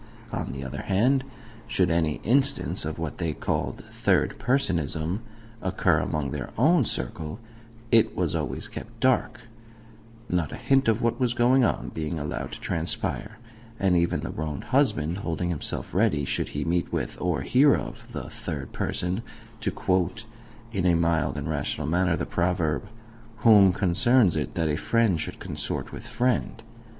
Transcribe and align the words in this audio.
On 0.31 0.51
the 0.51 0.63
other 0.63 0.81
hand, 0.81 1.23
should 1.67 1.91
any 1.91 2.13
instance 2.23 2.85
of 2.85 2.97
what 2.97 3.19
they 3.19 3.33
called 3.33 3.83
"third 3.85 4.39
personism" 4.39 5.19
occur 5.61 5.99
among 5.99 6.31
THEIR 6.31 6.49
OWN 6.57 6.85
circle, 6.85 7.39
it 7.91 8.17
was 8.17 8.33
always 8.33 8.67
kept 8.67 8.99
dark 8.99 9.41
not 10.27 10.51
a 10.51 10.55
hint 10.55 10.87
of 10.87 11.03
what 11.03 11.19
was 11.19 11.35
going 11.35 11.63
on 11.63 11.89
being 11.89 12.17
allowed 12.17 12.51
to 12.53 12.59
transpire, 12.59 13.37
and 13.79 13.95
even 13.95 14.21
the 14.21 14.31
wronged 14.31 14.63
husband 14.73 15.19
holding 15.19 15.49
himself 15.51 15.93
ready, 15.93 16.25
should 16.25 16.47
he 16.47 16.65
meet 16.65 16.91
with, 16.91 17.21
or 17.21 17.41
hear 17.41 17.75
of, 17.75 18.11
the 18.11 18.27
"third 18.27 18.71
person," 18.73 19.21
to 19.59 19.69
quote, 19.69 20.25
in 20.73 20.87
a 20.87 20.95
mild 20.95 21.37
and 21.37 21.47
rational 21.47 21.85
manner, 21.85 22.15
the 22.17 22.25
proverb, 22.25 22.87
"Whom 23.45 23.71
concerns 23.71 24.35
it 24.35 24.55
that 24.55 24.67
a 24.67 24.77
friend 24.77 25.21
should 25.21 25.37
consort 25.37 25.91
with 25.91 26.07
friend?" 26.07 26.63